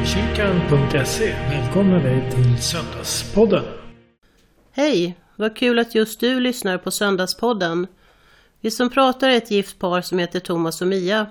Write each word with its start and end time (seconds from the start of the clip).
Pingstkyrkan.se 0.00 1.32
välkomnar 1.32 2.00
dig 2.00 2.30
till 2.30 2.62
Söndagspodden. 2.62 3.64
Hej! 4.72 5.18
Vad 5.36 5.56
kul 5.56 5.78
att 5.78 5.94
just 5.94 6.20
du 6.20 6.40
lyssnar 6.40 6.78
på 6.78 6.90
Söndagspodden. 6.90 7.86
Vi 8.60 8.70
som 8.70 8.90
pratar 8.90 9.28
är 9.28 9.36
ett 9.36 9.50
gift 9.50 9.78
par 9.78 10.00
som 10.00 10.18
heter 10.18 10.40
Thomas 10.40 10.80
och 10.80 10.86
Mia. 10.88 11.26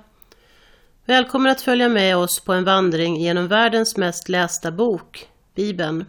Välkommen 1.05 1.51
att 1.51 1.61
följa 1.61 1.89
med 1.89 2.17
oss 2.17 2.39
på 2.39 2.53
en 2.53 2.63
vandring 2.63 3.21
genom 3.21 3.47
världens 3.47 3.97
mest 3.97 4.29
lästa 4.29 4.71
bok, 4.71 5.27
Bibeln. 5.55 6.05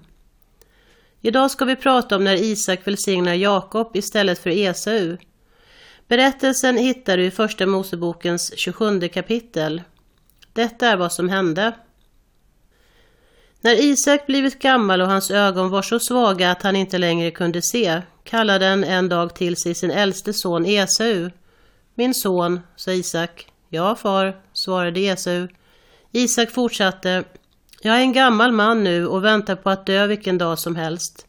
Idag 1.20 1.50
ska 1.50 1.64
vi 1.64 1.76
prata 1.76 2.16
om 2.16 2.24
när 2.24 2.42
Isak 2.42 2.86
välsignar 2.86 3.34
Jakob 3.34 3.96
istället 3.96 4.38
för 4.38 4.50
Esau. 4.50 5.16
Berättelsen 6.08 6.76
hittar 6.76 7.16
du 7.16 7.24
i 7.24 7.30
Första 7.30 7.66
Mosebokens 7.66 8.52
27 8.58 9.08
kapitel. 9.08 9.82
Detta 10.52 10.88
är 10.88 10.96
vad 10.96 11.12
som 11.12 11.28
hände. 11.28 11.72
När 13.62 13.82
Isak 13.82 14.26
blivit 14.26 14.62
gammal 14.62 15.00
och 15.00 15.08
hans 15.08 15.30
ögon 15.30 15.70
var 15.70 15.82
så 15.82 15.98
svaga 15.98 16.50
att 16.50 16.62
han 16.62 16.76
inte 16.76 16.98
längre 16.98 17.30
kunde 17.30 17.62
se 17.62 18.02
kallade 18.24 18.66
han 18.66 18.84
en 18.84 19.08
dag 19.08 19.34
till 19.34 19.56
sig 19.56 19.74
sin 19.74 19.90
äldste 19.90 20.32
son 20.32 20.66
Esau. 20.66 21.30
Min 21.94 22.14
son, 22.14 22.60
sa 22.76 22.92
Isak. 22.92 23.46
Ja, 23.68 23.94
far, 23.94 24.36
svarade 24.52 25.00
Esau. 25.00 25.48
Isak 26.12 26.50
fortsatte. 26.50 27.24
Jag 27.82 27.96
är 27.96 28.00
en 28.00 28.12
gammal 28.12 28.52
man 28.52 28.84
nu 28.84 29.06
och 29.06 29.24
väntar 29.24 29.56
på 29.56 29.70
att 29.70 29.86
dö 29.86 30.06
vilken 30.06 30.38
dag 30.38 30.58
som 30.58 30.76
helst. 30.76 31.26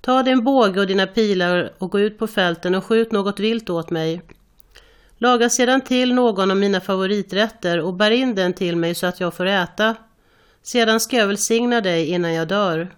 Ta 0.00 0.22
din 0.22 0.44
båge 0.44 0.80
och 0.80 0.86
dina 0.86 1.06
pilar 1.06 1.72
och 1.78 1.90
gå 1.90 2.00
ut 2.00 2.18
på 2.18 2.26
fälten 2.26 2.74
och 2.74 2.84
skjut 2.84 3.12
något 3.12 3.40
vilt 3.40 3.70
åt 3.70 3.90
mig. 3.90 4.22
Laga 5.18 5.50
sedan 5.50 5.80
till 5.80 6.14
någon 6.14 6.50
av 6.50 6.56
mina 6.56 6.80
favoriträtter 6.80 7.80
och 7.80 7.94
bär 7.94 8.10
in 8.10 8.34
den 8.34 8.52
till 8.52 8.76
mig 8.76 8.94
så 8.94 9.06
att 9.06 9.20
jag 9.20 9.34
får 9.34 9.46
äta. 9.46 9.94
Sedan 10.66 11.00
ska 11.00 11.16
jag 11.16 11.26
välsigna 11.26 11.80
dig 11.80 12.06
innan 12.06 12.34
jag 12.34 12.48
dör. 12.48 12.94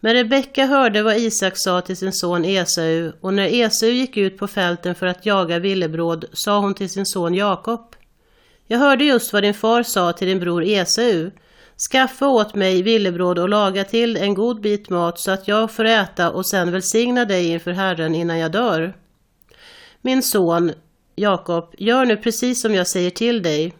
Men 0.00 0.14
Rebecka 0.14 0.66
hörde 0.66 1.02
vad 1.02 1.16
Isak 1.16 1.56
sa 1.56 1.80
till 1.80 1.96
sin 1.96 2.12
son 2.12 2.44
Esau 2.44 3.12
och 3.20 3.34
när 3.34 3.48
Esau 3.54 3.88
gick 3.88 4.16
ut 4.16 4.38
på 4.38 4.46
fälten 4.46 4.94
för 4.94 5.06
att 5.06 5.26
jaga 5.26 5.58
villebråd 5.58 6.24
sa 6.32 6.58
hon 6.58 6.74
till 6.74 6.90
sin 6.90 7.06
son 7.06 7.34
Jakob. 7.34 7.96
Jag 8.66 8.78
hörde 8.78 9.04
just 9.04 9.32
vad 9.32 9.42
din 9.42 9.54
far 9.54 9.82
sa 9.82 10.12
till 10.12 10.28
din 10.28 10.40
bror 10.40 10.64
Esau. 10.64 11.30
Skaffa 11.90 12.28
åt 12.28 12.54
mig 12.54 12.82
villebråd 12.82 13.38
och 13.38 13.48
laga 13.48 13.84
till 13.84 14.16
en 14.16 14.34
god 14.34 14.60
bit 14.60 14.90
mat 14.90 15.18
så 15.18 15.30
att 15.30 15.48
jag 15.48 15.70
får 15.70 15.84
äta 15.84 16.30
och 16.30 16.46
sen 16.46 16.72
välsigna 16.72 17.24
dig 17.24 17.46
inför 17.46 17.72
Herren 17.72 18.14
innan 18.14 18.38
jag 18.38 18.52
dör. 18.52 18.96
Min 20.02 20.22
son 20.22 20.72
Jakob, 21.16 21.74
gör 21.78 22.04
nu 22.04 22.16
precis 22.16 22.62
som 22.62 22.74
jag 22.74 22.86
säger 22.86 23.10
till 23.10 23.42
dig. 23.42 23.74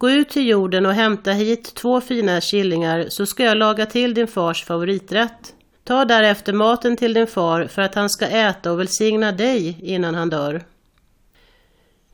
Gå 0.00 0.10
ut 0.10 0.28
till 0.28 0.48
jorden 0.48 0.86
och 0.86 0.92
hämta 0.92 1.30
hit 1.30 1.74
två 1.74 2.00
fina 2.00 2.40
killingar 2.40 3.06
så 3.08 3.26
ska 3.26 3.44
jag 3.44 3.56
laga 3.56 3.86
till 3.86 4.14
din 4.14 4.26
fars 4.26 4.64
favoriträtt. 4.64 5.54
Ta 5.84 6.04
därefter 6.04 6.52
maten 6.52 6.96
till 6.96 7.14
din 7.14 7.26
far 7.26 7.64
för 7.64 7.82
att 7.82 7.94
han 7.94 8.10
ska 8.10 8.26
äta 8.26 8.72
och 8.72 8.80
välsigna 8.80 9.32
dig 9.32 9.78
innan 9.82 10.14
han 10.14 10.30
dör. 10.30 10.62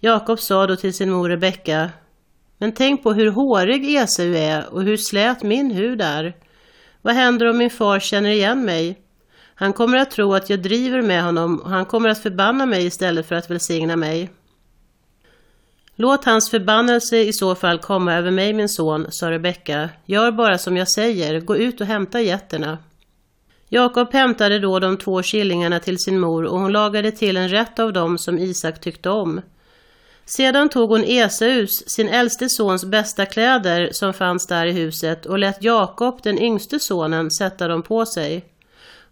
Jakob 0.01 0.41
sa 0.41 0.67
då 0.67 0.77
till 0.77 0.95
sin 0.95 1.11
mor 1.11 1.29
Rebecka, 1.29 1.91
men 2.59 2.73
tänk 2.73 3.03
på 3.03 3.13
hur 3.13 3.31
hårig 3.31 3.97
Esau 3.97 4.35
är 4.35 4.75
och 4.75 4.83
hur 4.83 4.97
slät 4.97 5.43
min 5.43 5.71
hud 5.71 6.03
är. 6.03 6.37
Vad 7.03 7.15
händer 7.15 7.51
om 7.51 7.59
min 7.59 7.71
far 7.71 8.01
känner 8.01 8.31
igen 8.31 8.65
mig? 8.65 8.99
Han 9.55 9.73
kommer 9.73 9.99
att 9.99 10.11
tro 10.11 10.35
att 10.35 10.51
jag 10.51 10.63
driver 10.63 11.03
med 11.03 11.25
honom 11.25 11.61
och 11.61 11.71
han 11.71 11.85
kommer 11.85 12.09
att 12.09 12.23
förbanna 12.23 12.67
mig 12.67 12.87
istället 12.87 13.29
för 13.29 13.35
att 13.35 13.51
välsigna 13.51 13.97
mig. 13.97 14.31
Låt 15.99 16.25
hans 16.25 16.51
förbannelse 16.51 17.19
i 17.19 17.33
så 17.33 17.55
fall 17.55 17.79
komma 17.79 18.15
över 18.15 18.31
mig 18.31 18.53
min 18.53 18.69
son, 18.69 19.07
sa 19.11 19.31
Rebecka. 19.31 19.91
Gör 20.07 20.31
bara 20.33 20.59
som 20.59 20.77
jag 20.77 20.89
säger, 20.89 21.41
gå 21.41 21.57
ut 21.57 21.81
och 21.81 21.87
hämta 21.87 22.21
getterna. 22.21 22.79
Jakob 23.69 24.13
hämtade 24.13 24.59
då 24.59 24.79
de 24.79 24.97
två 24.97 25.23
killingarna 25.23 25.81
till 25.81 25.99
sin 25.99 26.21
mor 26.21 26.45
och 26.45 26.61
hon 26.61 26.73
lagade 26.73 27.11
till 27.11 27.37
en 27.37 27.49
rätt 27.49 27.79
av 27.79 27.93
dem 27.93 28.19
som 28.19 28.39
Isak 28.39 28.81
tyckte 28.81 29.11
om. 29.11 29.41
Sedan 30.25 30.69
tog 30.69 30.91
hon 30.91 31.05
Esaus, 31.05 31.89
sin 31.89 32.09
äldste 32.09 32.49
sons 32.49 32.85
bästa 32.85 33.27
kläder 33.27 33.89
som 33.93 34.13
fanns 34.13 34.47
där 34.47 34.67
i 34.67 34.73
huset 34.73 35.27
och 35.27 35.39
lät 35.39 35.63
Jakob, 35.63 36.21
den 36.23 36.39
yngste 36.39 36.81
sonen, 36.81 37.31
sätta 37.31 37.69
dem 37.69 37.83
på 37.83 38.07
sig. 38.07 38.45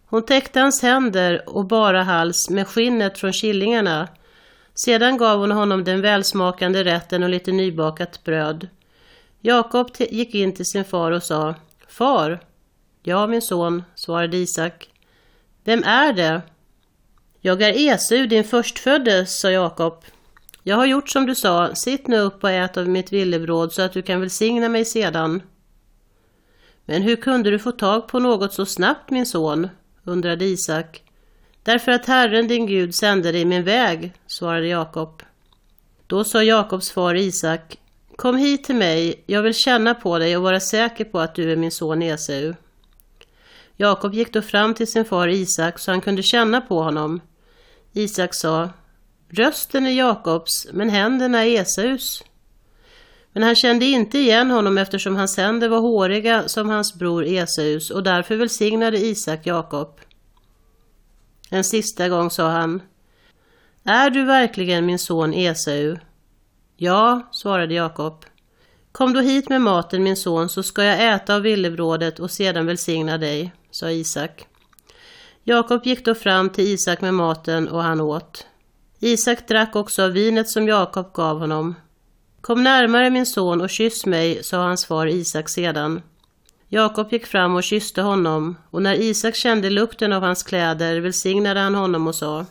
Hon 0.05 0.25
täckte 0.25 0.59
hans 0.59 0.81
händer 0.81 1.43
och 1.49 1.65
bara 1.65 2.03
hals 2.03 2.49
med 2.49 2.67
skinnet 2.67 3.17
från 3.17 3.33
killingarna. 3.33 4.07
Sedan 4.75 5.17
gav 5.17 5.39
hon 5.39 5.51
honom 5.51 5.83
den 5.83 6.01
välsmakande 6.01 6.83
rätten 6.83 7.23
och 7.23 7.29
lite 7.29 7.51
nybakat 7.51 8.23
bröd. 8.23 8.67
Jakob 9.41 9.91
gick 9.99 10.35
in 10.35 10.55
till 10.55 10.65
sin 10.65 10.85
far 10.85 11.11
och 11.11 11.23
sa 11.23 11.55
Far, 11.87 12.39
Ja, 13.03 13.27
min 13.27 13.41
son, 13.41 13.83
svarade 13.95 14.37
Isak. 14.37 14.89
Vem 15.63 15.83
är 15.83 16.13
det? 16.13 16.41
Jag 17.41 17.61
är 17.61 17.93
Esau, 17.93 18.25
din 18.25 18.43
förstfödde, 18.43 19.25
sa 19.25 19.51
Jakob. 19.51 20.03
Jag 20.63 20.75
har 20.75 20.85
gjort 20.85 21.09
som 21.09 21.25
du 21.25 21.35
sa, 21.35 21.75
sitt 21.75 22.07
nu 22.07 22.17
upp 22.17 22.43
och 22.43 22.49
ät 22.49 22.77
av 22.77 22.87
mitt 22.89 23.13
villebråd 23.13 23.73
så 23.73 23.81
att 23.81 23.93
du 23.93 24.01
kan 24.01 24.19
välsigna 24.19 24.69
mig 24.69 24.85
sedan. 24.85 25.41
Men 26.85 27.01
hur 27.01 27.15
kunde 27.15 27.51
du 27.51 27.59
få 27.59 27.71
tag 27.71 28.07
på 28.07 28.19
något 28.19 28.53
så 28.53 28.65
snabbt, 28.65 29.09
min 29.09 29.25
son? 29.25 29.69
undrade 30.03 30.45
Isak. 30.45 31.04
Därför 31.65 31.91
att 31.91 32.05
Herren 32.05 32.47
din 32.47 32.65
Gud 32.67 32.95
sände 32.95 33.31
dig 33.31 33.45
min 33.45 33.63
väg, 33.63 34.13
svarade 34.27 34.67
Jakob. 34.67 35.23
Då 36.07 36.23
sa 36.23 36.43
Jakobs 36.43 36.91
far 36.91 37.15
Isak, 37.15 37.77
Kom 38.15 38.37
hit 38.37 38.63
till 38.63 38.75
mig, 38.75 39.23
jag 39.25 39.41
vill 39.41 39.53
känna 39.53 39.93
på 39.93 40.19
dig 40.19 40.37
och 40.37 40.43
vara 40.43 40.59
säker 40.59 41.05
på 41.05 41.19
att 41.19 41.35
du 41.35 41.51
är 41.51 41.55
min 41.55 41.71
son 41.71 42.01
Esau. 42.01 42.53
Jakob 43.77 44.13
gick 44.13 44.33
då 44.33 44.41
fram 44.41 44.73
till 44.73 44.87
sin 44.87 45.05
far 45.05 45.27
Isak 45.27 45.79
så 45.79 45.91
han 45.91 46.01
kunde 46.01 46.23
känna 46.23 46.61
på 46.61 46.81
honom. 46.81 47.21
Isak 47.93 48.33
sa, 48.33 48.69
Rösten 49.29 49.85
är 49.85 49.91
Jakobs, 49.91 50.67
men 50.73 50.89
händerna 50.89 51.45
är 51.45 51.61
Esaus. 51.61 52.23
Men 53.33 53.43
han 53.43 53.55
kände 53.55 53.85
inte 53.85 54.17
igen 54.17 54.51
honom 54.51 54.77
eftersom 54.77 55.15
hans 55.15 55.37
händer 55.37 55.69
var 55.69 55.79
håriga 55.79 56.47
som 56.47 56.69
hans 56.69 56.93
bror 56.93 57.25
Esaus 57.25 57.91
och 57.91 58.03
därför 58.03 58.35
välsignade 58.35 58.97
Isak 58.97 59.45
Jakob. 59.45 59.99
En 61.55 61.63
sista 61.63 62.09
gång 62.09 62.29
sa 62.29 62.49
han, 62.49 62.81
Är 63.83 64.09
du 64.09 64.25
verkligen 64.25 64.85
min 64.85 64.99
son 64.99 65.33
Esau? 65.33 65.97
Ja, 66.77 67.29
svarade 67.31 67.73
Jakob. 67.73 68.25
Kom 68.91 69.13
då 69.13 69.19
hit 69.19 69.49
med 69.49 69.61
maten 69.61 70.03
min 70.03 70.15
son 70.15 70.49
så 70.49 70.63
ska 70.63 70.83
jag 70.83 71.15
äta 71.15 71.35
av 71.35 71.41
villebrådet 71.41 72.19
och 72.19 72.31
sedan 72.31 72.65
välsigna 72.65 73.17
dig 73.17 73.53
sa 73.71 73.91
Isak. 73.91 74.47
Jakob 75.43 75.85
gick 75.85 76.05
då 76.05 76.15
fram 76.15 76.49
till 76.49 76.67
Isak 76.67 77.01
med 77.01 77.13
maten 77.13 77.67
och 77.67 77.83
han 77.83 78.01
åt. 78.01 78.47
Isak 78.99 79.47
drack 79.47 79.75
också 79.75 80.03
av 80.03 80.11
vinet 80.11 80.49
som 80.49 80.67
Jakob 80.67 81.13
gav 81.13 81.39
honom. 81.39 81.75
Kom 82.41 82.63
närmare 82.63 83.09
min 83.09 83.25
son 83.25 83.61
och 83.61 83.69
kyss 83.69 84.05
mig, 84.05 84.43
sa 84.43 84.57
hans 84.57 84.85
far 84.85 85.07
Isak 85.07 85.49
sedan. 85.49 86.01
Jakob 86.69 87.13
gick 87.13 87.25
fram 87.25 87.55
och 87.55 87.63
kysste 87.63 88.01
honom, 88.01 88.55
och 88.71 88.81
när 88.81 88.95
Isak 88.95 89.35
kände 89.35 89.69
lukten 89.69 90.13
av 90.13 90.23
hans 90.23 90.43
kläder 90.43 90.99
välsignade 90.99 91.59
han 91.59 91.75
honom 91.75 92.07
och 92.07 92.15
sa 92.15 92.45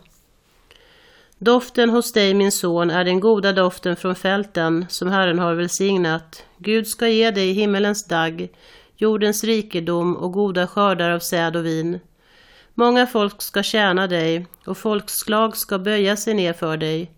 Doften 1.39 1.91
hos 1.91 2.13
dig, 2.13 2.35
min 2.35 2.53
son, 2.53 2.91
är 2.91 3.05
den 3.05 3.21
goda 3.21 3.53
doften 3.53 3.97
från 3.97 4.15
fälten 4.15 4.87
som 4.89 5.09
Herren 5.09 5.39
har 5.39 5.55
välsignat. 5.55 6.45
Gud 6.59 6.87
ska 6.87 7.09
ge 7.09 7.31
dig 7.31 7.53
himmelens 7.53 8.09
dagg, 8.09 8.49
jordens 8.97 9.45
rikedom 9.45 10.17
och 10.17 10.33
goda 10.33 10.67
skördar 10.67 11.11
av 11.11 11.19
säd 11.19 11.57
och 11.57 11.67
vin. 11.67 12.01
Många 12.75 13.07
folk 13.07 13.43
ska 13.43 13.63
tjäna 13.63 14.07
dig 14.07 14.47
och 14.67 14.79
folkslag 14.79 15.57
ska 15.57 15.79
böja 15.79 16.17
sig 16.17 16.35
ner 16.35 16.53
för 16.53 16.77
dig. 16.77 17.11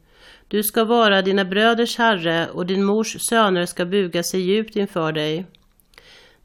Du 0.49 0.63
ska 0.63 0.85
vara 0.85 1.23
dina 1.23 1.45
bröders 1.45 1.99
herre 1.99 2.49
och 2.53 2.67
din 2.67 2.85
mors 2.85 3.17
söner 3.21 3.67
ska 3.67 3.85
buga 3.85 4.23
sig 4.23 4.41
djupt 4.41 4.77
inför 4.77 5.13
dig. 5.13 5.47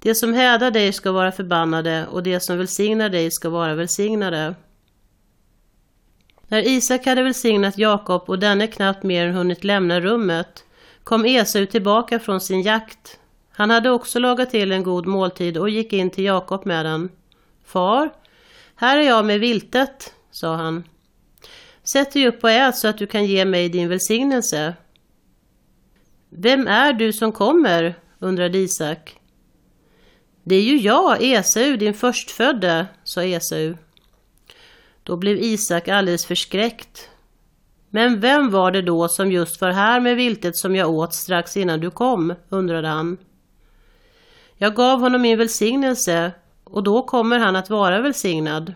Det 0.03 0.15
som 0.15 0.33
hädar 0.33 0.71
dig 0.71 0.94
ska 0.94 1.12
vara 1.12 1.31
förbannade 1.31 2.07
och 2.07 2.24
det 2.24 2.39
som 2.39 2.57
välsignar 2.57 3.09
dig 3.09 3.31
ska 3.31 3.50
vara 3.50 3.75
välsignade. 3.75 4.56
När 6.48 6.68
Isak 6.68 7.06
hade 7.06 7.24
välsignat 7.24 7.77
Jakob 7.77 8.24
och 8.25 8.39
denne 8.39 8.68
knappt 8.68 9.03
mer 9.03 9.27
än 9.27 9.36
hunnit 9.36 9.63
lämna 9.63 10.01
rummet 10.01 10.65
kom 11.03 11.25
Esau 11.25 11.65
tillbaka 11.65 12.19
från 12.19 12.42
sin 12.42 12.62
jakt 12.62 13.18
han 13.62 13.69
hade 13.69 13.89
också 13.89 14.19
lagat 14.19 14.50
till 14.50 14.71
en 14.71 14.83
god 14.83 15.06
måltid 15.06 15.57
och 15.57 15.69
gick 15.69 15.94
in 15.94 16.09
till 16.09 16.24
Jakob 16.24 16.65
med 16.65 16.86
den. 16.86 17.09
Far, 17.65 18.09
här 18.75 18.98
är 18.98 19.01
jag 19.01 19.25
med 19.25 19.39
viltet, 19.39 20.13
sa 20.31 20.56
han. 20.56 20.83
Sätt 21.83 22.12
dig 22.12 22.27
upp 22.27 22.44
och 22.44 22.51
ät 22.51 22.77
så 22.77 22.88
att 22.88 22.98
du 22.98 23.07
kan 23.07 23.25
ge 23.25 23.45
mig 23.45 23.69
din 23.69 23.89
välsignelse. 23.89 24.74
Vem 26.30 26.68
är 26.68 26.94
du 26.94 27.13
som 27.13 27.31
kommer? 27.31 27.95
undrade 28.19 28.57
Isak. 28.57 29.20
Det 30.43 30.55
är 30.55 30.61
ju 30.61 30.77
jag, 30.77 31.23
Esau, 31.23 31.75
din 31.75 31.93
förstfödde, 31.93 32.88
sa 33.03 33.23
Esau. 33.23 33.73
Då 35.03 35.17
blev 35.17 35.38
Isak 35.38 35.88
alldeles 35.88 36.25
förskräckt. 36.25 37.09
Men 37.89 38.19
vem 38.19 38.51
var 38.51 38.71
det 38.71 38.81
då 38.81 39.07
som 39.07 39.31
just 39.31 39.61
var 39.61 39.71
här 39.71 39.99
med 39.99 40.15
viltet 40.15 40.57
som 40.57 40.75
jag 40.75 40.89
åt 40.89 41.13
strax 41.13 41.57
innan 41.57 41.79
du 41.79 41.91
kom? 41.91 42.33
undrade 42.49 42.88
han. 42.88 43.17
Jag 44.57 44.75
gav 44.75 44.99
honom 44.99 45.21
min 45.21 45.38
välsignelse 45.38 46.31
och 46.63 46.83
då 46.83 47.01
kommer 47.01 47.39
han 47.39 47.55
att 47.55 47.69
vara 47.69 48.01
välsignad. 48.01 48.73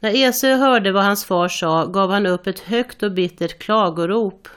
När 0.00 0.16
Esau 0.16 0.54
hörde 0.54 0.92
vad 0.92 1.04
hans 1.04 1.24
far 1.24 1.48
sa 1.48 1.86
gav 1.86 2.10
han 2.10 2.26
upp 2.26 2.46
ett 2.46 2.60
högt 2.60 3.02
och 3.02 3.12
bittert 3.12 3.58
klagorop. 3.58 4.48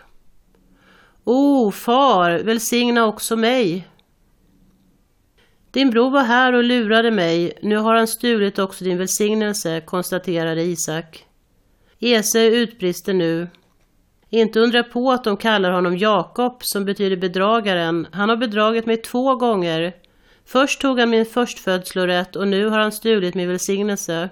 O, 1.24 1.72
far, 1.72 2.32
välsigna 2.32 3.06
också 3.06 3.36
mig. 3.36 3.88
Din 5.76 5.90
bror 5.90 6.10
var 6.10 6.24
här 6.24 6.54
och 6.54 6.64
lurade 6.64 7.12
mig, 7.12 7.58
nu 7.62 7.78
har 7.78 7.96
han 7.96 8.08
stulit 8.08 8.60
också 8.60 8.84
din 8.84 8.98
välsignelse, 8.98 9.82
konstaterade 9.82 10.62
Isak. 10.62 11.26
Ese 12.00 12.46
utbrister 12.46 13.14
nu. 13.14 13.48
Inte 14.30 14.60
undra 14.60 14.84
på 14.84 15.12
att 15.12 15.24
de 15.24 15.38
kallar 15.38 15.72
honom 15.72 15.98
Jakob, 15.98 16.64
som 16.64 16.86
betyder 16.86 17.18
bedragaren. 17.18 18.08
Han 18.12 18.30
har 18.30 18.38
bedragit 18.38 18.86
mig 18.86 18.98
två 18.98 19.36
gånger. 19.36 19.96
Först 20.46 20.82
tog 20.82 21.00
han 21.00 21.10
min 21.10 21.26
förstfödslorätt 21.26 22.36
och 22.36 22.48
nu 22.48 22.68
har 22.68 22.80
han 22.80 22.92
stulit 22.92 23.36
min 23.36 23.48
välsignelse. 23.48 24.30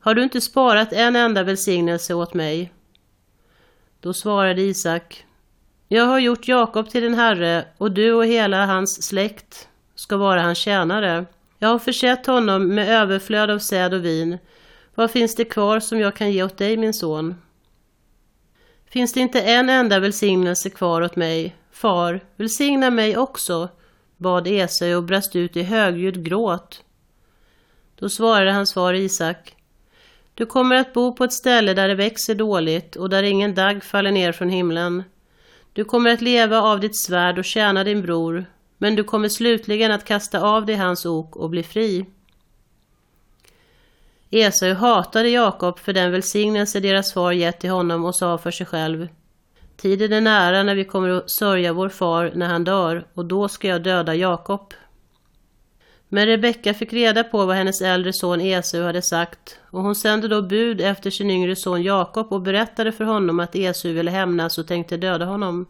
Har 0.00 0.14
du 0.14 0.22
inte 0.22 0.40
sparat 0.40 0.92
en 0.92 1.16
enda 1.16 1.42
välsignelse 1.42 2.14
åt 2.14 2.34
mig? 2.34 2.72
Då 4.00 4.12
svarade 4.12 4.62
Isak. 4.62 5.24
Jag 5.88 6.04
har 6.04 6.18
gjort 6.18 6.48
Jakob 6.48 6.90
till 6.90 7.02
din 7.02 7.14
herre 7.14 7.64
och 7.78 7.92
du 7.92 8.12
och 8.12 8.26
hela 8.26 8.66
hans 8.66 9.02
släkt 9.02 9.69
ska 10.00 10.16
vara 10.16 10.42
hans 10.42 10.58
tjänare. 10.58 11.24
Jag 11.58 11.68
har 11.68 11.78
försett 11.78 12.26
honom 12.26 12.74
med 12.74 12.88
överflöd 12.88 13.50
av 13.50 13.58
säd 13.58 13.94
och 13.94 14.04
vin. 14.04 14.38
Vad 14.94 15.10
finns 15.10 15.34
det 15.34 15.44
kvar 15.44 15.80
som 15.80 16.00
jag 16.00 16.16
kan 16.16 16.32
ge 16.32 16.42
åt 16.42 16.58
dig, 16.58 16.76
min 16.76 16.94
son? 16.94 17.34
Finns 18.90 19.12
det 19.12 19.20
inte 19.20 19.40
en 19.40 19.68
enda 19.68 19.98
välsignelse 19.98 20.70
kvar 20.70 21.02
åt 21.02 21.16
mig? 21.16 21.56
Far, 21.72 22.20
välsigna 22.36 22.90
mig 22.90 23.16
också, 23.16 23.68
bad 24.16 24.46
Esau 24.46 24.94
och 24.94 25.02
brast 25.02 25.36
ut 25.36 25.56
i 25.56 25.62
högljudd 25.62 26.24
gråt. 26.24 26.84
Då 27.98 28.08
svarade 28.08 28.52
hans 28.52 28.74
far 28.74 28.94
Isak. 28.94 29.56
Du 30.34 30.46
kommer 30.46 30.76
att 30.76 30.92
bo 30.92 31.16
på 31.16 31.24
ett 31.24 31.32
ställe 31.32 31.74
där 31.74 31.88
det 31.88 31.94
växer 31.94 32.34
dåligt 32.34 32.96
och 32.96 33.10
där 33.10 33.22
ingen 33.22 33.54
dagg 33.54 33.84
faller 33.84 34.12
ner 34.12 34.32
från 34.32 34.48
himlen. 34.48 35.02
Du 35.72 35.84
kommer 35.84 36.12
att 36.12 36.20
leva 36.20 36.62
av 36.62 36.80
ditt 36.80 36.96
svärd 36.96 37.38
och 37.38 37.44
tjäna 37.44 37.84
din 37.84 38.02
bror, 38.02 38.46
men 38.82 38.96
du 38.96 39.04
kommer 39.04 39.28
slutligen 39.28 39.92
att 39.92 40.04
kasta 40.04 40.40
av 40.40 40.66
dig 40.66 40.76
hans 40.76 41.06
ok 41.06 41.36
och 41.36 41.50
bli 41.50 41.62
fri. 41.62 42.06
Esau 44.30 44.74
hatade 44.74 45.28
Jakob 45.28 45.78
för 45.78 45.92
den 45.92 46.12
välsignelse 46.12 46.80
deras 46.80 47.12
far 47.12 47.32
gett 47.32 47.60
till 47.60 47.70
honom 47.70 48.04
och 48.04 48.14
sa 48.14 48.38
för 48.38 48.50
sig 48.50 48.66
själv 48.66 49.08
Tiden 49.76 50.12
är 50.12 50.20
nära 50.20 50.62
när 50.62 50.74
vi 50.74 50.84
kommer 50.84 51.08
att 51.08 51.30
sörja 51.30 51.72
vår 51.72 51.88
far 51.88 52.32
när 52.34 52.46
han 52.46 52.64
dör 52.64 53.06
och 53.14 53.24
då 53.24 53.48
ska 53.48 53.68
jag 53.68 53.82
döda 53.82 54.14
Jakob. 54.14 54.74
Men 56.08 56.26
Rebecka 56.26 56.74
fick 56.74 56.92
reda 56.92 57.24
på 57.24 57.46
vad 57.46 57.56
hennes 57.56 57.82
äldre 57.82 58.12
son 58.12 58.40
Esau 58.40 58.82
hade 58.82 59.02
sagt 59.02 59.58
och 59.70 59.82
hon 59.82 59.94
sände 59.94 60.28
då 60.28 60.42
bud 60.42 60.80
efter 60.80 61.10
sin 61.10 61.30
yngre 61.30 61.56
son 61.56 61.82
Jakob 61.82 62.32
och 62.32 62.42
berättade 62.42 62.92
för 62.92 63.04
honom 63.04 63.40
att 63.40 63.56
Esau 63.56 63.92
ville 63.92 64.10
hämnas 64.10 64.58
och 64.58 64.66
tänkte 64.66 64.96
döda 64.96 65.24
honom. 65.24 65.66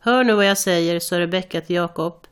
Hör 0.00 0.24
nu 0.24 0.34
vad 0.34 0.46
jag 0.46 0.58
säger, 0.58 1.00
sa 1.00 1.20
Rebecka 1.20 1.60
till 1.60 1.76
Jakob. 1.76 2.26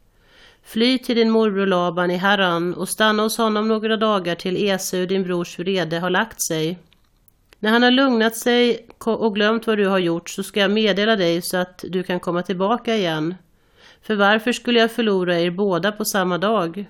Fly 0.62 0.98
till 0.98 1.16
din 1.16 1.30
morbror 1.30 1.66
Laban 1.66 2.10
i 2.10 2.16
Haran 2.16 2.74
och 2.74 2.88
stanna 2.88 3.22
hos 3.22 3.38
honom 3.38 3.68
några 3.68 3.96
dagar 3.96 4.34
till 4.34 4.68
Esau, 4.68 5.06
din 5.06 5.22
brors 5.22 5.58
vrede, 5.58 5.98
har 5.98 6.10
lagt 6.10 6.42
sig. 6.42 6.78
När 7.58 7.70
han 7.70 7.82
har 7.82 7.90
lugnat 7.90 8.36
sig 8.36 8.86
och 9.04 9.34
glömt 9.34 9.66
vad 9.66 9.78
du 9.78 9.86
har 9.86 9.98
gjort 9.98 10.30
så 10.30 10.42
ska 10.42 10.60
jag 10.60 10.70
meddela 10.70 11.16
dig 11.16 11.42
så 11.42 11.56
att 11.56 11.84
du 11.88 12.02
kan 12.02 12.20
komma 12.20 12.42
tillbaka 12.42 12.96
igen. 12.96 13.34
För 14.02 14.14
varför 14.14 14.52
skulle 14.52 14.80
jag 14.80 14.92
förlora 14.92 15.40
er 15.40 15.50
båda 15.50 15.92
på 15.92 16.04
samma 16.04 16.38
dag? 16.38 16.84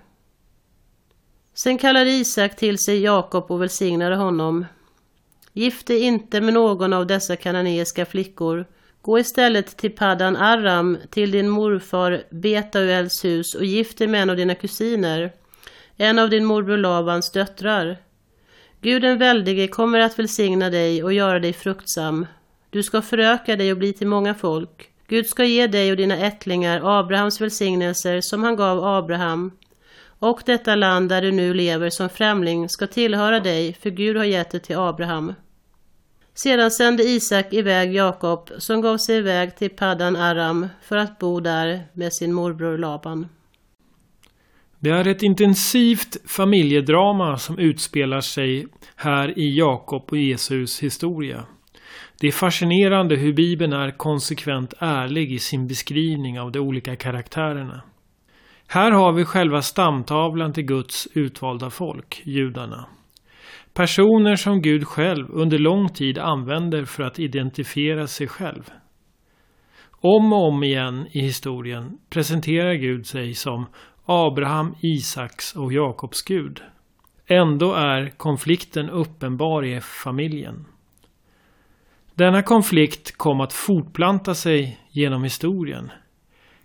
Sen 1.54 1.78
kallade 1.78 2.10
Isak 2.10 2.56
till 2.56 2.78
sig 2.78 3.02
Jakob 3.02 3.50
och 3.50 3.62
välsignade 3.62 4.16
honom. 4.16 4.66
Gift 5.52 5.86
dig 5.86 6.00
inte 6.00 6.40
med 6.40 6.54
någon 6.54 6.92
av 6.92 7.06
dessa 7.06 7.36
kananeiska 7.36 8.06
flickor. 8.06 8.66
Gå 9.06 9.18
istället 9.18 9.76
till 9.76 9.90
Paddan 9.90 10.36
Aram, 10.36 10.98
till 11.10 11.30
din 11.30 11.48
morfar 11.48 12.22
Betauels 12.30 13.24
hus 13.24 13.54
och 13.54 13.64
gift 13.64 13.98
dig 13.98 14.06
med 14.06 14.22
en 14.22 14.30
av 14.30 14.36
dina 14.36 14.54
kusiner, 14.54 15.32
en 15.96 16.18
av 16.18 16.30
din 16.30 16.44
morbror 16.44 16.76
Labans 16.76 17.32
döttrar. 17.32 17.98
Gud 18.80 19.02
den 19.02 19.18
väldige 19.18 19.68
kommer 19.68 20.00
att 20.00 20.18
välsigna 20.18 20.70
dig 20.70 21.04
och 21.04 21.12
göra 21.12 21.38
dig 21.38 21.52
fruktsam. 21.52 22.26
Du 22.70 22.82
ska 22.82 23.02
föröka 23.02 23.56
dig 23.56 23.72
och 23.72 23.78
bli 23.78 23.92
till 23.92 24.06
många 24.06 24.34
folk. 24.34 24.90
Gud 25.08 25.26
ska 25.26 25.44
ge 25.44 25.66
dig 25.66 25.90
och 25.90 25.96
dina 25.96 26.16
ättlingar 26.16 26.98
Abrahams 27.00 27.40
välsignelser 27.40 28.20
som 28.20 28.42
han 28.42 28.56
gav 28.56 28.84
Abraham. 28.84 29.50
Och 30.18 30.42
detta 30.46 30.74
land 30.74 31.08
där 31.08 31.22
du 31.22 31.32
nu 31.32 31.54
lever 31.54 31.90
som 31.90 32.08
främling 32.08 32.68
ska 32.68 32.86
tillhöra 32.86 33.40
dig, 33.40 33.76
för 33.82 33.90
Gud 33.90 34.16
har 34.16 34.24
gett 34.24 34.50
det 34.50 34.58
till 34.58 34.76
Abraham. 34.76 35.34
Sedan 36.38 36.70
sände 36.70 37.02
Isak 37.02 37.52
iväg 37.52 37.94
Jakob, 37.94 38.50
som 38.58 38.80
gav 38.80 38.96
sig 38.98 39.16
iväg 39.16 39.56
till 39.56 39.70
Paddan 39.70 40.16
Aram 40.16 40.66
för 40.82 40.96
att 40.96 41.18
bo 41.18 41.40
där 41.40 41.82
med 41.92 42.12
sin 42.12 42.32
morbror 42.32 42.78
Laban. 42.78 43.28
Det 44.78 44.90
är 44.90 45.08
ett 45.08 45.22
intensivt 45.22 46.16
familjedrama 46.30 47.38
som 47.38 47.58
utspelar 47.58 48.20
sig 48.20 48.66
här 48.96 49.38
i 49.38 49.58
Jakob 49.58 50.04
och 50.10 50.16
Jesus 50.16 50.82
historia. 50.82 51.44
Det 52.20 52.26
är 52.26 52.32
fascinerande 52.32 53.16
hur 53.16 53.32
Bibeln 53.32 53.72
är 53.72 53.90
konsekvent 53.90 54.74
ärlig 54.78 55.32
i 55.32 55.38
sin 55.38 55.66
beskrivning 55.66 56.40
av 56.40 56.52
de 56.52 56.58
olika 56.58 56.96
karaktärerna. 56.96 57.82
Här 58.66 58.90
har 58.90 59.12
vi 59.12 59.24
själva 59.24 59.62
stamtavlan 59.62 60.52
till 60.52 60.64
Guds 60.64 61.08
utvalda 61.14 61.70
folk, 61.70 62.22
judarna. 62.24 62.86
Personer 63.76 64.36
som 64.36 64.62
Gud 64.62 64.86
själv 64.86 65.26
under 65.30 65.58
lång 65.58 65.88
tid 65.88 66.18
använder 66.18 66.84
för 66.84 67.02
att 67.02 67.18
identifiera 67.18 68.06
sig 68.06 68.28
själv. 68.28 68.70
Om 69.90 70.32
och 70.32 70.48
om 70.48 70.64
igen 70.64 71.06
i 71.10 71.20
historien 71.20 71.98
presenterar 72.10 72.74
Gud 72.74 73.06
sig 73.06 73.34
som 73.34 73.66
Abraham, 74.04 74.74
Isaks 74.82 75.56
och 75.56 75.72
Jakobs 75.72 76.22
Gud. 76.22 76.62
Ändå 77.26 77.74
är 77.74 78.10
konflikten 78.16 78.90
uppenbar 78.90 79.64
i 79.64 79.80
familjen. 79.80 80.64
Denna 82.14 82.42
konflikt 82.42 83.16
kom 83.16 83.40
att 83.40 83.52
fortplanta 83.52 84.34
sig 84.34 84.80
genom 84.90 85.24
historien. 85.24 85.90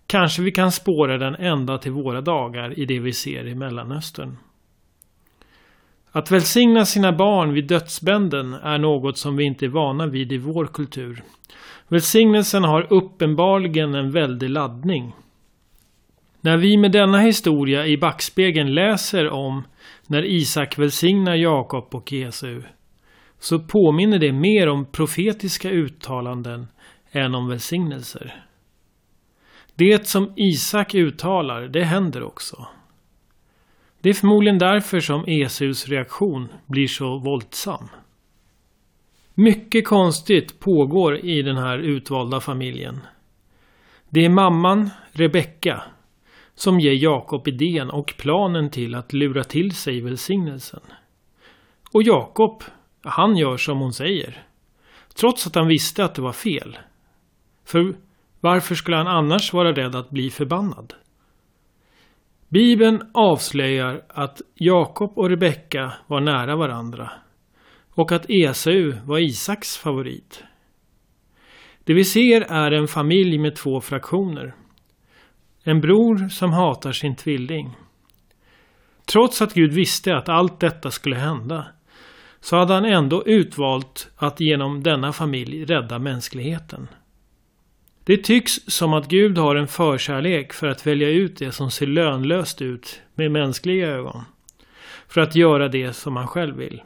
Kanske 0.08 0.42
vi 0.42 0.52
kan 0.52 0.72
spåra 0.72 1.18
den 1.18 1.36
ända 1.36 1.78
till 1.78 1.92
våra 1.92 2.22
dagar 2.22 2.80
i 2.80 2.86
det 2.86 3.00
vi 3.00 3.14
ser 3.14 3.48
i 3.48 3.56
Mellanöstern. 3.56 4.38
Att 6.12 6.32
välsigna 6.32 6.86
sina 6.86 7.12
barn 7.12 7.54
vid 7.54 7.68
dödsbänden 7.68 8.54
är 8.54 8.78
något 8.78 9.18
som 9.18 9.36
vi 9.36 9.44
inte 9.44 9.66
är 9.66 9.70
vana 9.70 10.08
vid 10.08 10.32
i 10.32 10.38
vår 10.38 10.66
kultur. 10.66 11.24
Välsignelsen 11.88 12.64
har 12.64 12.94
uppenbarligen 12.94 13.96
en 13.96 14.12
väldig 14.12 14.50
laddning. 14.50 15.14
När 16.42 16.58
vi 16.58 16.78
med 16.78 16.92
denna 16.92 17.20
historia 17.20 17.88
i 17.88 17.98
backspegeln 17.98 18.74
läser 18.74 19.30
om 19.30 19.64
när 20.08 20.26
Isak 20.26 20.80
välsignar 20.80 21.36
Jakob 21.36 21.96
och 21.96 22.14
Esau 22.14 22.62
så 23.40 23.60
påminner 23.60 24.20
det 24.20 24.32
mer 24.32 24.70
om 24.70 24.86
profetiska 24.86 25.70
uttalanden 25.70 26.68
än 27.12 27.36
om 27.36 27.48
välsignelser. 27.48 28.44
Det 29.76 30.08
som 30.08 30.34
Isak 30.36 30.96
uttalar, 30.96 31.62
det 31.68 31.84
händer 31.84 32.24
också. 32.24 32.68
Det 34.02 34.10
är 34.10 34.14
förmodligen 34.14 34.58
därför 34.58 35.00
som 35.00 35.24
Esaus 35.28 35.88
reaktion 35.88 36.48
blir 36.66 36.88
så 36.88 37.18
våldsam. 37.18 37.88
Mycket 39.34 39.88
konstigt 39.88 40.60
pågår 40.60 41.18
i 41.18 41.42
den 41.42 41.58
här 41.58 41.78
utvalda 41.78 42.40
familjen. 42.40 43.00
Det 44.10 44.26
är 44.26 44.30
mamman, 44.30 44.90
Rebecka, 45.12 45.84
som 46.56 46.80
ger 46.80 46.92
Jakob 46.92 47.48
idén 47.48 47.90
och 47.90 48.14
planen 48.18 48.70
till 48.70 48.96
att 48.96 49.14
lura 49.14 49.44
till 49.44 49.76
sig 49.76 50.02
välsignelsen. 50.02 50.82
Och 51.92 52.04
Jakob, 52.04 52.64
han 53.04 53.38
gör 53.38 53.58
som 53.58 53.80
hon 53.80 53.94
säger. 53.94 54.44
Trots 55.16 55.48
att 55.48 55.56
han 55.56 55.68
visste 55.68 56.06
att 56.06 56.16
det 56.16 56.22
var 56.22 56.34
fel. 56.34 56.78
För 57.66 57.96
varför 58.40 58.76
skulle 58.76 58.98
han 58.98 59.08
annars 59.08 59.54
vara 59.54 59.74
rädd 59.74 59.96
att 59.96 60.10
bli 60.10 60.30
förbannad? 60.30 60.94
Bibeln 62.54 63.02
avslöjar 63.14 64.02
att 64.08 64.42
Jakob 64.56 65.12
och 65.16 65.30
Rebecka 65.30 65.94
var 66.08 66.22
nära 66.22 66.56
varandra 66.56 67.12
och 67.96 68.12
att 68.12 68.26
Esau 68.30 68.94
var 69.06 69.20
Isaks 69.20 69.78
favorit. 69.78 70.44
Det 71.84 71.94
vi 71.94 72.04
ser 72.04 72.42
är 72.42 72.72
en 72.72 72.88
familj 72.88 73.38
med 73.38 73.56
två 73.56 73.82
fraktioner. 73.82 74.54
En 75.64 75.82
bror 75.82 76.30
som 76.30 76.54
hatar 76.54 76.92
sin 76.92 77.16
tvilling. 77.16 77.76
Trots 79.12 79.42
att 79.42 79.54
Gud 79.54 79.74
visste 79.74 80.16
att 80.16 80.30
allt 80.30 80.60
detta 80.60 80.92
skulle 80.92 81.16
hända 81.16 81.66
så 82.40 82.58
hade 82.58 82.74
han 82.74 82.86
ändå 82.86 83.24
utvalt 83.26 84.12
att 84.18 84.40
genom 84.40 84.84
denna 84.84 85.12
familj 85.12 85.66
rädda 85.66 86.00
mänskligheten. 86.00 86.88
Det 88.12 88.18
tycks 88.18 88.52
som 88.68 88.94
att 88.94 89.08
Gud 89.08 89.38
har 89.38 89.56
en 89.56 89.68
förkärlek 89.68 90.54
för 90.54 90.68
att 90.68 90.88
välja 90.88 91.10
ut 91.10 91.38
det 91.38 91.52
som 91.52 91.72
ser 91.72 91.88
lönlöst 91.88 92.62
ut 92.62 93.02
med 93.16 93.32
mänskliga 93.32 93.88
ögon. 93.88 94.24
För 95.08 95.22
att 95.22 95.36
göra 95.36 95.68
det 95.68 95.94
som 95.94 96.16
han 96.16 96.28
själv 96.28 96.58
vill. 96.58 96.82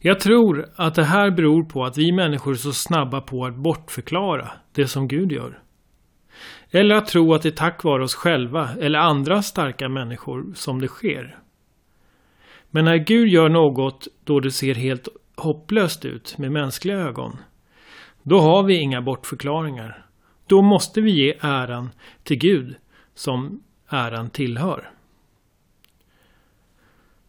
Jag 0.00 0.20
tror 0.20 0.66
att 0.76 0.94
det 0.94 1.04
här 1.04 1.30
beror 1.30 1.64
på 1.64 1.84
att 1.84 1.98
vi 1.98 2.12
människor 2.12 2.52
är 2.52 2.56
så 2.56 2.72
snabba 2.72 3.20
på 3.20 3.44
att 3.44 3.56
bortförklara 3.56 4.50
det 4.74 4.86
som 4.86 5.08
Gud 5.08 5.32
gör. 5.32 5.58
Eller 6.70 6.94
att 6.94 7.06
tro 7.06 7.34
att 7.34 7.42
det 7.42 7.48
är 7.48 7.50
tack 7.50 7.84
vare 7.84 8.02
oss 8.02 8.14
själva 8.14 8.68
eller 8.80 8.98
andra 8.98 9.42
starka 9.42 9.88
människor 9.88 10.52
som 10.54 10.80
det 10.80 10.88
sker. 10.88 11.38
Men 12.70 12.84
när 12.84 12.96
Gud 12.96 13.28
gör 13.28 13.48
något 13.48 14.08
då 14.24 14.40
det 14.40 14.50
ser 14.50 14.74
helt 14.74 15.08
hopplöst 15.36 16.04
ut 16.04 16.38
med 16.38 16.52
mänskliga 16.52 16.96
ögon. 16.96 17.36
Då 18.28 18.40
har 18.40 18.62
vi 18.62 18.76
inga 18.76 19.02
bortförklaringar. 19.02 20.06
Då 20.46 20.62
måste 20.62 21.00
vi 21.00 21.10
ge 21.10 21.34
äran 21.40 21.90
till 22.22 22.38
Gud 22.38 22.76
som 23.14 23.62
äran 23.88 24.30
tillhör. 24.30 24.90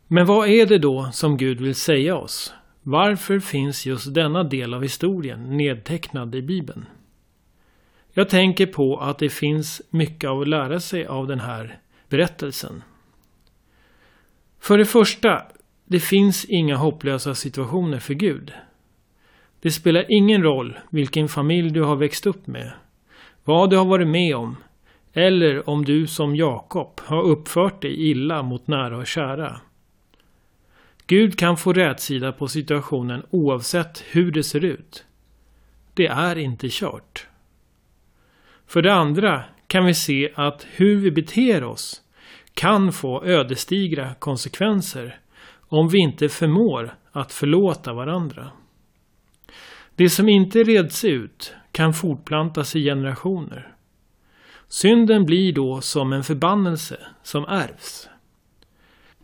Men 0.07 0.25
vad 0.25 0.49
är 0.49 0.65
det 0.65 0.77
då 0.77 1.09
som 1.11 1.37
Gud 1.37 1.61
vill 1.61 1.75
säga 1.75 2.15
oss? 2.15 2.53
Varför 2.83 3.39
finns 3.39 3.85
just 3.85 4.13
denna 4.13 4.43
del 4.43 4.73
av 4.73 4.81
historien 4.81 5.57
nedtecknad 5.57 6.35
i 6.35 6.41
Bibeln? 6.41 6.85
Jag 8.13 8.29
tänker 8.29 8.65
på 8.65 8.97
att 8.97 9.19
det 9.19 9.29
finns 9.29 9.81
mycket 9.89 10.29
att 10.29 10.47
lära 10.47 10.79
sig 10.79 11.05
av 11.05 11.27
den 11.27 11.39
här 11.39 11.79
berättelsen. 12.09 12.83
För 14.59 14.77
det 14.77 14.85
första, 14.85 15.41
det 15.85 15.99
finns 15.99 16.45
inga 16.45 16.75
hopplösa 16.75 17.35
situationer 17.35 17.99
för 17.99 18.13
Gud. 18.13 18.53
Det 19.67 19.71
spelar 19.71 20.05
ingen 20.09 20.43
roll 20.43 20.79
vilken 20.89 21.27
familj 21.27 21.71
du 21.71 21.83
har 21.83 21.95
växt 21.95 22.25
upp 22.25 22.47
med, 22.47 22.71
vad 23.43 23.69
du 23.69 23.77
har 23.77 23.85
varit 23.85 24.07
med 24.07 24.35
om 24.35 24.55
eller 25.13 25.69
om 25.69 25.85
du 25.85 26.07
som 26.07 26.35
Jakob 26.35 27.01
har 27.05 27.23
uppfört 27.23 27.81
dig 27.81 28.09
illa 28.09 28.43
mot 28.43 28.67
nära 28.67 28.97
och 28.97 29.07
kära. 29.07 29.61
Gud 31.07 31.39
kan 31.39 31.57
få 31.57 31.73
rätsida 31.73 32.31
på 32.31 32.47
situationen 32.47 33.25
oavsett 33.29 34.03
hur 34.11 34.31
det 34.31 34.43
ser 34.43 34.65
ut. 34.65 35.05
Det 35.93 36.07
är 36.07 36.37
inte 36.37 36.67
kört. 36.71 37.27
För 38.67 38.81
det 38.81 38.93
andra 38.93 39.43
kan 39.67 39.85
vi 39.85 39.93
se 39.93 40.31
att 40.35 40.67
hur 40.71 40.95
vi 41.01 41.11
beter 41.11 41.63
oss 41.63 42.01
kan 42.53 42.91
få 42.91 43.23
ödesdigra 43.23 44.13
konsekvenser 44.19 45.19
om 45.67 45.89
vi 45.89 45.99
inte 45.99 46.29
förmår 46.29 46.95
att 47.11 47.33
förlåta 47.33 47.93
varandra. 47.93 48.51
Det 49.97 50.09
som 50.09 50.29
inte 50.29 50.63
reds 50.63 51.05
ut 51.05 51.53
kan 51.71 51.93
fortplantas 51.93 52.75
i 52.75 52.83
generationer. 52.83 53.75
Synden 54.67 55.25
blir 55.25 55.53
då 55.53 55.81
som 55.81 56.13
en 56.13 56.23
förbannelse 56.23 56.97
som 57.23 57.43
ärvs. 57.43 58.09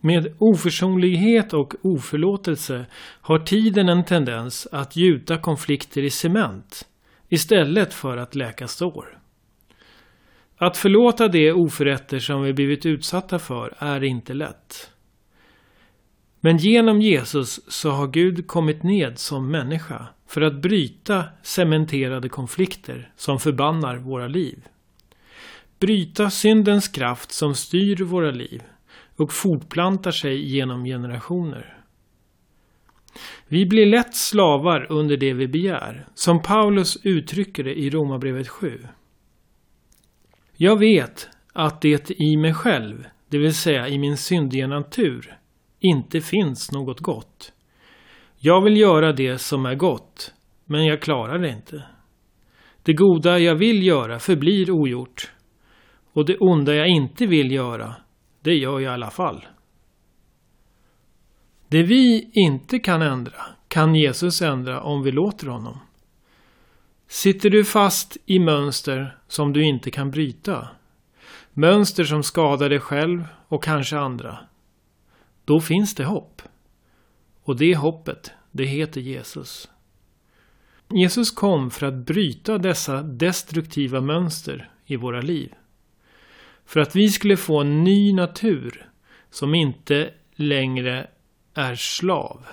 Med 0.02 0.36
oförsonlighet 0.40 1.54
och 1.54 1.74
oförlåtelse 1.82 2.86
har 3.22 3.40
tiden 3.40 3.90
en 3.90 4.06
tendens 4.06 4.68
att 4.72 4.96
gjuta 4.96 5.38
konflikter 5.38 6.04
i 6.04 6.10
cement 6.10 6.88
istället 7.30 7.94
för 7.94 8.18
att 8.18 8.36
läka 8.36 8.68
sår. 8.68 9.20
Att 10.58 10.78
förlåta 10.78 11.28
de 11.28 11.52
oförrätter 11.52 12.20
som 12.20 12.42
vi 12.44 12.54
blivit 12.54 12.86
utsatta 12.86 13.40
för 13.40 13.74
är 13.78 14.04
inte 14.04 14.34
lätt. 14.34 14.92
Men 16.40 16.58
genom 16.58 17.02
Jesus 17.02 17.60
så 17.68 17.90
har 17.90 18.08
Gud 18.08 18.48
kommit 18.48 18.84
ned 18.84 19.20
som 19.20 19.52
människa 19.52 20.08
för 20.34 20.42
att 20.42 20.62
bryta 20.62 21.26
cementerade 21.42 22.30
konflikter 22.30 23.12
som 23.16 23.40
förbannar 23.40 23.98
våra 23.98 24.28
liv. 24.28 24.68
Bryta 25.80 26.30
syndens 26.30 26.88
kraft 26.88 27.32
som 27.32 27.56
styr 27.56 28.04
våra 28.04 28.32
liv 28.32 28.64
och 29.18 29.34
fortplantar 29.34 30.12
sig 30.12 30.56
genom 30.56 30.86
generationer. 30.86 31.78
Vi 33.48 33.66
blir 33.66 33.86
lätt 33.86 34.16
slavar 34.16 34.92
under 34.92 35.18
det 35.18 35.34
vi 35.34 35.48
begär, 35.48 36.08
som 36.16 36.42
Paulus 36.42 36.98
uttrycker 37.04 37.64
det 37.64 37.80
i 37.80 37.90
Romarbrevet 37.90 38.48
7. 38.48 38.88
Jag 40.58 40.80
vet 40.80 41.30
att 41.54 41.82
det 41.82 42.12
i 42.12 42.38
mig 42.38 42.54
själv, 42.54 43.08
det 43.30 43.38
vill 43.38 43.56
säga 43.56 43.88
i 43.88 44.00
min 44.00 44.18
syndiga 44.18 44.68
natur, 44.68 45.38
inte 45.80 46.22
finns 46.22 46.72
något 46.72 47.00
gott. 47.00 47.53
Jag 48.46 48.62
vill 48.62 48.78
göra 48.78 49.14
det 49.14 49.38
som 49.38 49.66
är 49.66 49.76
gott, 49.76 50.34
men 50.66 50.86
jag 50.86 51.02
klarar 51.02 51.40
det 51.40 51.50
inte. 51.50 51.84
Det 52.84 52.94
goda 52.94 53.40
jag 53.40 53.56
vill 53.56 53.84
göra 53.84 54.20
förblir 54.20 54.72
ogjort. 54.72 55.32
Och 56.14 56.26
det 56.26 56.38
onda 56.38 56.74
jag 56.74 56.88
inte 56.88 57.26
vill 57.26 57.52
göra, 57.52 57.96
det 58.42 58.54
gör 58.54 58.80
jag 58.80 58.82
i 58.82 58.88
alla 58.88 59.10
fall. 59.10 59.46
Det 61.68 61.84
vi 61.84 62.30
inte 62.34 62.80
kan 62.80 63.02
ändra 63.02 63.42
kan 63.68 63.96
Jesus 63.96 64.42
ändra 64.42 64.82
om 64.82 65.04
vi 65.04 65.12
låter 65.12 65.48
honom. 65.48 65.80
Sitter 67.08 67.50
du 67.50 67.66
fast 67.66 68.18
i 68.26 68.40
mönster 68.40 69.18
som 69.28 69.54
du 69.54 69.64
inte 69.66 69.92
kan 69.92 70.12
bryta, 70.12 70.68
mönster 71.54 72.04
som 72.04 72.24
skadar 72.24 72.70
dig 72.70 72.80
själv 72.80 73.24
och 73.48 73.64
kanske 73.64 73.98
andra, 73.98 74.40
då 75.46 75.60
finns 75.60 75.96
det 75.96 76.06
hopp. 76.06 76.42
Och 77.44 77.56
det 77.56 77.76
hoppet, 77.76 78.32
det 78.52 78.66
heter 78.66 79.02
Jesus. 79.02 79.70
Jesus 80.90 81.32
kom 81.32 81.72
för 81.72 81.86
att 81.86 81.94
bryta 81.94 82.58
dessa 82.58 83.02
destruktiva 83.02 84.02
mönster 84.02 84.70
i 84.86 84.96
våra 84.96 85.22
liv. 85.22 85.54
För 86.66 86.80
att 86.80 86.96
vi 86.96 87.10
skulle 87.10 87.38
få 87.38 87.62
en 87.62 87.84
ny 87.84 88.14
natur 88.14 88.90
som 89.30 89.56
inte 89.56 90.14
längre 90.36 91.08
är 91.54 91.76
slav. 91.76 92.46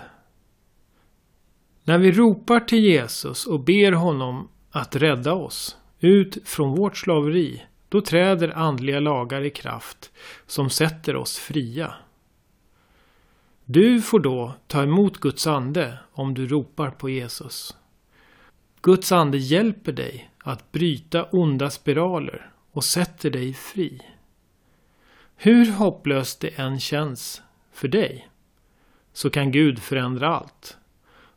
När 1.85 1.99
vi 1.99 2.13
ropar 2.13 2.61
till 2.61 2.85
Jesus 2.85 3.47
och 3.47 3.61
ber 3.61 3.93
honom 3.93 4.49
att 4.71 4.97
rädda 4.97 5.33
oss 5.33 5.77
ut 6.01 6.39
från 6.45 6.75
vårt 6.75 6.97
slaveri, 6.97 7.63
då 7.89 8.01
träder 8.01 8.59
andliga 8.59 9.01
lagar 9.01 9.43
i 9.43 9.51
kraft 9.51 10.13
som 10.47 10.71
sätter 10.71 11.17
oss 11.17 11.39
fria. 11.39 11.95
Du 13.73 14.01
får 14.01 14.21
då 14.21 14.55
ta 14.67 14.83
emot 14.83 15.21
Guds 15.21 15.47
ande 15.47 15.99
om 16.13 16.35
du 16.35 16.47
ropar 16.47 16.91
på 16.91 17.11
Jesus. 17.11 17.77
Guds 18.83 19.13
ande 19.13 19.39
hjälper 19.39 19.93
dig 19.93 20.31
att 20.39 20.73
bryta 20.73 21.25
onda 21.25 21.71
spiraler 21.71 22.53
och 22.73 22.85
sätter 22.85 23.31
dig 23.31 23.55
fri. 23.55 24.01
Hur 25.37 25.73
hopplöst 25.73 26.41
det 26.41 26.49
än 26.49 26.81
känns 26.81 27.43
för 27.73 27.89
dig 27.89 28.29
så 29.13 29.31
kan 29.31 29.53
Gud 29.53 29.79
förändra 29.79 30.29
allt. 30.37 30.79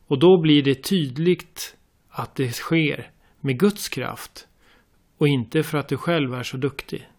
Och 0.07 0.19
då 0.19 0.41
blir 0.41 0.63
det 0.63 0.83
tydligt 0.83 1.77
att 2.09 2.35
det 2.35 2.51
sker 2.51 3.11
med 3.39 3.59
Guds 3.59 3.89
kraft 3.89 4.47
och 5.17 5.27
inte 5.27 5.63
för 5.63 5.77
att 5.77 5.87
du 5.87 5.97
själv 5.97 6.33
är 6.33 6.43
så 6.43 6.57
duktig. 6.57 7.09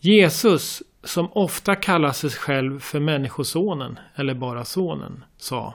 Jesus, 0.00 0.82
som 1.04 1.28
ofta 1.32 1.74
kallar 1.74 2.12
sig 2.12 2.30
själv 2.30 2.78
för 2.78 3.00
Människosonen 3.00 3.98
eller 4.14 4.34
bara 4.34 4.64
Sonen, 4.64 5.24
sa 5.36 5.74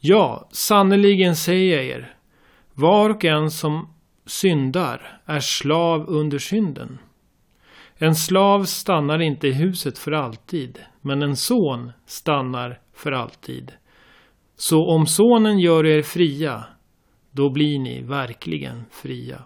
Ja, 0.00 0.48
sannerligen 0.52 1.36
säger 1.36 1.76
jag 1.76 1.84
er, 1.84 2.14
var 2.74 3.10
och 3.10 3.24
en 3.24 3.50
som 3.50 3.94
syndar 4.26 5.20
är 5.24 5.40
slav 5.40 6.04
under 6.08 6.38
synden. 6.38 6.98
En 7.96 8.14
slav 8.14 8.64
stannar 8.64 9.22
inte 9.22 9.48
i 9.48 9.52
huset 9.52 9.98
för 9.98 10.12
alltid, 10.12 10.78
men 11.00 11.22
en 11.22 11.36
son 11.36 11.92
stannar 12.06 12.80
för 12.94 13.12
alltid. 13.12 13.72
Så 14.56 14.86
om 14.86 15.06
sonen 15.06 15.58
gör 15.58 15.86
er 15.86 16.02
fria, 16.02 16.64
då 17.30 17.50
blir 17.50 17.78
ni 17.78 18.02
verkligen 18.02 18.84
fria. 18.90 19.42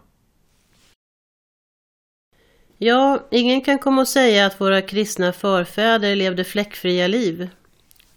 Ja, 2.84 3.28
ingen 3.30 3.60
kan 3.60 3.78
komma 3.78 4.00
och 4.00 4.08
säga 4.08 4.46
att 4.46 4.60
våra 4.60 4.82
kristna 4.82 5.32
förfäder 5.32 6.16
levde 6.16 6.44
fläckfria 6.44 7.06
liv. 7.06 7.48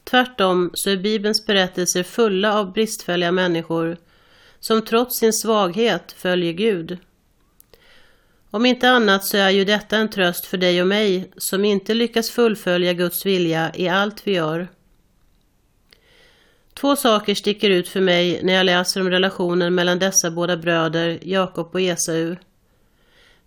Tvärtom 0.04 0.72
så 0.74 0.90
är 0.90 0.98
Bibelns 0.98 1.46
berättelser 1.46 2.04
fulla 2.04 2.60
av 2.60 2.74
bristfälliga 2.74 3.32
människor 3.32 3.98
som 4.60 4.82
trots 4.82 5.18
sin 5.18 5.34
svaghet 5.34 6.12
följer 6.18 6.54
Gud. 6.54 6.98
Om 8.52 8.66
inte 8.66 8.90
annat 8.90 9.26
så 9.26 9.38
är 9.38 9.50
ju 9.50 9.66
detta 9.66 9.98
en 9.98 10.10
tröst 10.10 10.46
för 10.46 10.58
dig 10.58 10.82
och 10.82 10.88
mig 10.88 11.32
som 11.38 11.66
inte 11.66 11.94
lyckas 11.94 12.30
fullfölja 12.30 12.94
Guds 12.94 13.26
vilja 13.26 13.72
i 13.76 13.90
allt 13.90 14.28
vi 14.28 14.32
gör. 14.32 14.68
Två 16.74 16.96
saker 16.96 17.36
sticker 17.36 17.70
ut 17.70 17.88
för 17.88 18.02
mig 18.02 18.40
när 18.44 18.54
jag 18.54 18.66
läser 18.66 19.02
om 19.02 19.10
relationen 19.10 19.76
mellan 19.76 20.00
dessa 20.00 20.32
båda 20.32 20.58
bröder, 20.58 21.20
Jakob 21.22 21.70
och 21.74 21.82
Esau. 21.82 22.36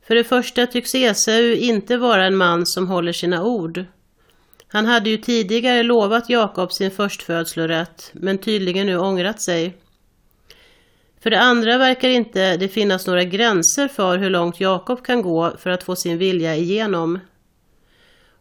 För 0.09 0.15
det 0.15 0.25
första 0.25 0.67
tycks 0.67 0.95
Esau 0.95 1.53
inte 1.53 1.97
vara 1.97 2.27
en 2.27 2.37
man 2.37 2.67
som 2.67 2.89
håller 2.89 3.13
sina 3.13 3.45
ord. 3.45 3.85
Han 4.69 4.87
hade 4.87 5.11
ju 5.11 5.17
tidigare 5.17 5.83
lovat 5.83 6.31
Jakob 6.31 6.73
sin 6.73 6.91
förstfödslorätt, 6.91 8.11
men 8.13 8.39
tydligen 8.39 8.87
nu 8.87 8.99
ångrat 8.99 9.43
sig. 9.43 9.77
För 11.21 11.31
det 11.31 11.41
andra 11.41 11.79
verkar 11.79 12.09
inte 12.09 12.57
det 12.57 12.69
finnas 12.69 13.07
några 13.07 13.25
gränser 13.25 13.89
för 13.89 14.19
hur 14.19 14.31
långt 14.31 14.61
Jakob 14.61 15.05
kan 15.05 15.23
gå 15.23 15.57
för 15.59 15.71
att 15.71 15.83
få 15.83 15.97
sin 15.97 16.19
vilja 16.19 16.57
igenom. 16.57 17.19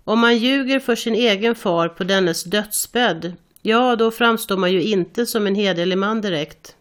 Om 0.03 0.19
man 0.19 0.38
ljuger 0.38 0.79
för 0.79 0.95
sin 0.95 1.15
egen 1.15 1.55
far 1.55 1.89
på 1.89 2.03
dennes 2.03 2.43
dödsbädd, 2.43 3.33
ja 3.62 3.95
då 3.95 4.12
framstår 4.12 4.57
man 4.57 4.71
ju 4.71 4.83
inte 4.83 5.25
som 5.25 5.47
en 5.47 5.55
hederlig 5.55 5.97
man 5.97 6.21
direkt. 6.21 6.76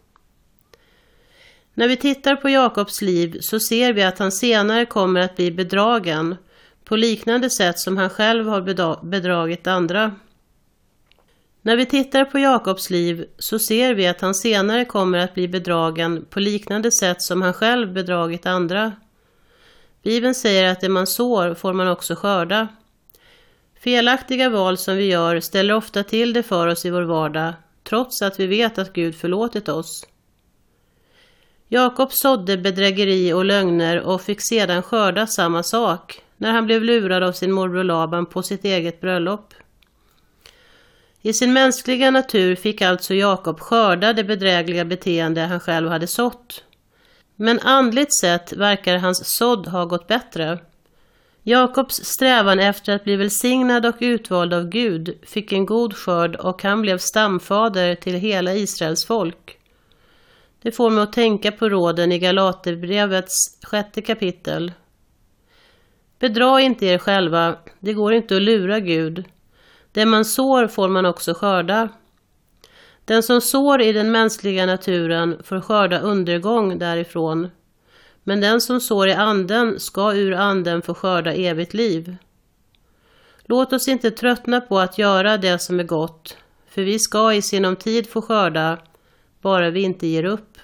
När 1.77 1.87
vi 1.87 1.97
tittar 1.97 2.35
på 2.35 2.49
Jakobs 2.49 3.01
liv 3.01 3.37
så 3.39 3.59
ser 3.59 3.93
vi 3.93 4.03
att 4.03 4.19
han 4.19 4.31
senare 4.31 4.85
kommer 4.85 5.19
att 5.19 5.35
bli 5.35 5.51
bedragen 5.51 6.35
på 6.83 6.95
liknande 6.95 7.49
sätt 7.49 7.79
som 7.79 7.97
han 7.97 8.09
själv 8.09 8.47
har 8.47 8.61
bedragit 9.05 9.67
andra. 9.67 10.15
När 11.61 11.77
vi 11.77 11.85
tittar 11.85 12.25
på 12.25 12.39
Jakobs 12.39 12.89
liv 12.89 13.25
så 13.37 13.59
ser 13.59 13.93
vi 13.93 14.07
att 14.07 14.21
han 14.21 14.35
senare 14.35 14.85
kommer 14.85 15.17
att 15.17 15.33
bli 15.33 15.47
bedragen 15.47 16.25
på 16.29 16.39
liknande 16.39 16.91
sätt 16.91 17.21
som 17.21 17.41
han 17.41 17.53
själv 17.53 17.93
bedragit 17.93 18.45
andra. 18.45 18.91
Bibeln 20.03 20.35
säger 20.35 20.71
att 20.71 20.81
det 20.81 20.89
man 20.89 21.07
sår 21.07 21.53
får 21.53 21.73
man 21.73 21.87
också 21.87 22.15
skörda. 22.15 22.67
Felaktiga 23.79 24.49
val 24.49 24.77
som 24.77 24.95
vi 24.95 25.05
gör 25.05 25.39
ställer 25.39 25.73
ofta 25.73 26.03
till 26.03 26.33
det 26.33 26.43
för 26.43 26.67
oss 26.67 26.85
i 26.85 26.89
vår 26.89 27.03
vardag, 27.03 27.53
trots 27.83 28.21
att 28.21 28.39
vi 28.39 28.47
vet 28.47 28.77
att 28.77 28.93
Gud 28.93 29.15
förlåtit 29.15 29.69
oss. 29.69 30.05
Jakob 31.69 32.11
sådde 32.11 32.57
bedrägeri 32.57 33.33
och 33.33 33.45
lögner 33.45 34.01
och 34.01 34.21
fick 34.21 34.41
sedan 34.41 34.83
skörda 34.83 35.27
samma 35.27 35.63
sak 35.63 36.21
när 36.37 36.51
han 36.51 36.65
blev 36.65 36.83
lurad 36.83 37.23
av 37.23 37.31
sin 37.31 37.51
morbror 37.51 37.83
Laban 37.83 38.25
på 38.25 38.43
sitt 38.43 38.65
eget 38.65 39.01
bröllop. 39.01 39.53
I 41.21 41.33
sin 41.33 41.53
mänskliga 41.53 42.11
natur 42.11 42.55
fick 42.55 42.81
alltså 42.81 43.13
Jakob 43.13 43.59
skörda 43.59 44.13
det 44.13 44.23
bedrägliga 44.23 44.85
beteende 44.85 45.41
han 45.41 45.59
själv 45.59 45.89
hade 45.89 46.07
sått. 46.07 46.63
Men 47.35 47.59
andligt 47.59 48.19
sett 48.19 48.53
verkar 48.53 48.97
hans 48.97 49.37
sådd 49.37 49.67
ha 49.67 49.85
gått 49.85 50.07
bättre. 50.07 50.59
Jakobs 51.43 51.95
strävan 51.95 52.59
efter 52.59 52.95
att 52.95 53.03
bli 53.03 53.15
välsignad 53.15 53.85
och 53.85 53.95
utvald 53.99 54.53
av 54.53 54.69
Gud 54.69 55.17
fick 55.23 55.51
en 55.51 55.65
god 55.65 55.95
skörd 55.95 56.35
och 56.35 56.63
han 56.63 56.81
blev 56.81 56.97
stamfader 56.97 57.95
till 57.95 58.13
hela 58.13 58.53
Israels 58.53 59.05
folk. 59.05 59.56
Det 60.61 60.71
får 60.71 60.89
mig 60.89 61.03
att 61.03 61.13
tänka 61.13 61.51
på 61.51 61.69
råden 61.69 62.11
i 62.11 62.19
Galaterbrevets 62.19 63.57
sjätte 63.63 64.01
kapitel. 64.01 64.71
Bedra 66.19 66.61
inte 66.61 66.85
er 66.85 66.97
själva, 66.97 67.55
det 67.79 67.93
går 67.93 68.13
inte 68.13 68.35
att 68.35 68.41
lura 68.41 68.79
Gud. 68.79 69.23
Det 69.91 70.05
man 70.05 70.25
sår 70.25 70.67
får 70.67 70.87
man 70.87 71.05
också 71.05 71.33
skörda. 71.33 71.89
Den 73.05 73.23
som 73.23 73.41
sår 73.41 73.81
i 73.81 73.93
den 73.93 74.11
mänskliga 74.11 74.65
naturen 74.65 75.43
får 75.43 75.61
skörda 75.61 75.99
undergång 75.99 76.79
därifrån. 76.79 77.49
Men 78.23 78.41
den 78.41 78.61
som 78.61 78.81
sår 78.81 79.07
i 79.07 79.13
anden 79.13 79.79
ska 79.79 80.13
ur 80.13 80.33
anden 80.33 80.81
få 80.81 80.93
skörda 80.93 81.33
evigt 81.33 81.73
liv. 81.73 82.17
Låt 83.45 83.73
oss 83.73 83.87
inte 83.87 84.11
tröttna 84.11 84.61
på 84.61 84.79
att 84.79 84.97
göra 84.97 85.37
det 85.37 85.59
som 85.59 85.79
är 85.79 85.83
gott, 85.83 86.37
för 86.69 86.81
vi 86.81 86.99
ska 86.99 87.33
i 87.33 87.41
sinom 87.41 87.75
tid 87.75 88.09
få 88.09 88.21
skörda, 88.21 88.77
bara 89.41 89.69
vi 89.69 89.81
inte 89.81 90.07
ger 90.07 90.23
upp. 90.23 90.57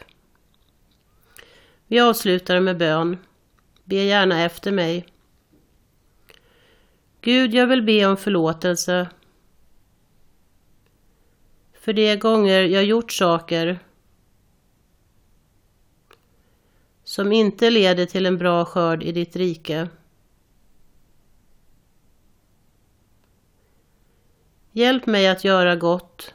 Vi 1.88 2.00
avslutar 2.00 2.60
med 2.60 2.78
bön. 2.78 3.18
Be 3.84 3.96
gärna 3.96 4.44
efter 4.44 4.72
mig. 4.72 5.06
Gud, 7.22 7.54
jag 7.54 7.68
vill 7.68 7.84
be 7.84 8.06
om 8.06 8.18
förlåtelse 8.18 9.10
för 11.74 11.94
de 11.94 12.16
gånger 12.16 12.62
jag 12.62 12.84
gjort 12.84 13.12
saker 13.12 13.80
som 17.04 17.32
inte 17.32 17.70
leder 17.70 18.06
till 18.06 18.26
en 18.26 18.38
bra 18.38 18.66
skörd 18.66 19.04
i 19.04 19.12
ditt 19.12 19.36
rike. 19.36 19.90
Hjälp 24.72 25.06
mig 25.06 25.28
att 25.28 25.44
göra 25.44 25.76
gott 25.76 26.34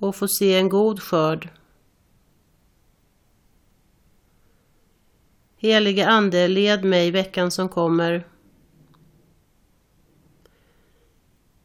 och 0.00 0.16
få 0.16 0.28
se 0.28 0.54
en 0.54 0.68
god 0.68 1.00
skörd. 1.00 1.48
Helige 5.56 6.08
Ande, 6.08 6.48
led 6.48 6.84
mig 6.84 7.10
veckan 7.10 7.50
som 7.50 7.68
kommer. 7.68 8.26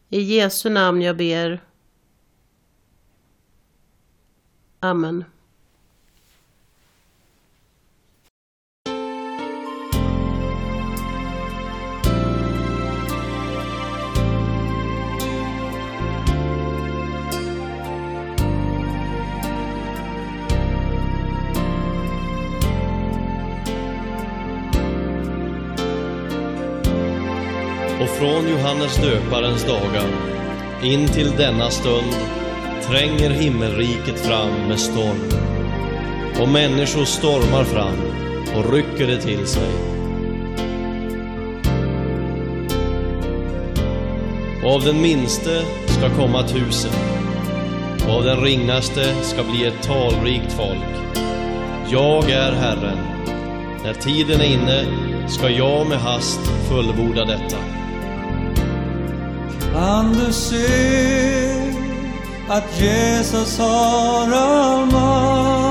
I 0.10 0.22
Jesu 0.22 0.70
namn 0.70 1.02
jag 1.02 1.18
ber. 1.18 1.64
Amen. 4.80 5.24
Och 28.02 28.10
från 28.10 28.50
Johannes 28.50 28.98
döparens 28.98 29.64
dagar 29.64 30.08
in 30.84 31.08
till 31.08 31.32
denna 31.38 31.70
stund 31.70 32.16
tränger 32.84 33.30
himmelriket 33.30 34.20
fram 34.20 34.68
med 34.68 34.80
storm 34.80 35.46
och 36.42 36.50
människor 36.50 37.06
stormar 37.06 37.64
fram 37.64 37.98
och 38.56 38.74
rycker 38.74 39.08
det 39.08 39.22
till 39.22 39.48
sig. 39.48 39.70
Och 44.64 44.72
av 44.72 44.84
den 44.84 45.02
minste 45.02 45.62
ska 45.88 46.10
komma 46.10 46.48
tusen 46.48 46.92
och 48.08 48.16
av 48.16 48.24
den 48.24 48.42
ringaste 48.42 49.16
ska 49.22 49.44
bli 49.44 49.66
ett 49.66 49.84
talrikt 49.84 50.54
folk. 50.54 51.20
Jag 51.90 52.30
är 52.30 52.52
Herren. 52.52 52.98
När 53.84 53.94
tiden 53.94 54.42
är 54.42 54.54
inne 54.54 54.86
ska 55.28 55.50
jag 55.50 55.88
med 55.88 55.98
hast 55.98 56.40
fullborda 56.70 57.26
detta. 57.26 57.75
Kan 59.76 60.14
du 60.14 60.34
se 60.34 61.72
att 62.50 62.80
Jesus 62.80 63.60
har 63.60 64.32
all 64.32 64.86
makt? 64.86 65.65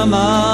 Prisar 0.00 0.49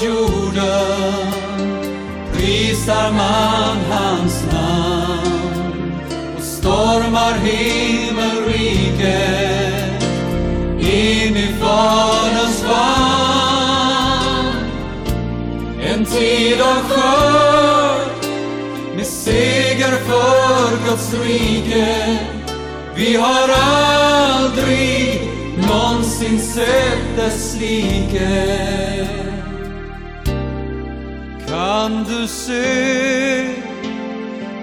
jorden 0.00 1.32
prisar 2.32 3.12
man 3.12 3.76
hans 3.90 4.44
namn 4.52 5.92
och 6.36 6.42
stormar 6.42 7.34
himmelriket 7.34 10.02
in 10.78 11.36
i 11.36 11.54
Faderns 11.60 12.62
famn. 12.62 14.52
En 15.82 16.04
tid 16.04 16.60
av 16.60 16.82
skörd 16.88 18.08
med 18.96 19.06
seger 19.06 19.90
för 19.90 20.76
Guds 20.88 21.14
rike. 21.14 22.18
Vi 22.96 23.16
har 23.16 23.48
aldrig 24.42 25.30
någonsin 25.68 26.40
sett 26.40 27.16
dess 27.16 27.56
like. 27.60 29.41
Kan 31.62 32.04
du 32.04 32.26
se 32.26 33.54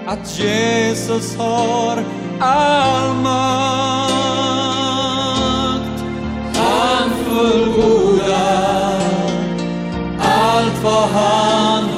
att 0.06 0.38
Jesus 0.38 1.36
har 1.36 2.04
all 2.40 3.14
makt? 3.14 4.10
Han 6.54 7.10
fullbordar 7.24 9.00
allt 10.18 10.82
vad 10.84 11.08
han 11.08 11.89